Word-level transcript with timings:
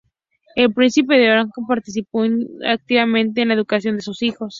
El 0.55 0.73
príncipe 0.73 1.13
de 1.15 1.29
Orange 1.29 1.51
participó 1.67 2.23
activamente 2.65 3.43
en 3.43 3.49
la 3.49 3.53
educación 3.53 3.97
de 3.97 4.01
sus 4.01 4.23
hijos. 4.23 4.49